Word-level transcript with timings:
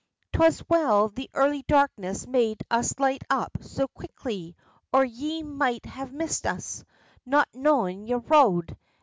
"'Twas 0.33 0.67
well 0.67 1.09
the 1.09 1.29
early 1.35 1.63
darkness 1.67 2.25
made 2.25 2.63
us 2.71 2.95
light 2.97 3.21
up 3.29 3.55
so 3.61 3.87
quickly, 3.89 4.55
or 4.91 5.05
ye 5.05 5.43
might 5.43 5.85
have 5.85 6.11
missed 6.11 6.47
us, 6.47 6.83
not 7.23 7.47
knowin' 7.53 8.07
yer 8.07 8.17
road. 8.17 8.75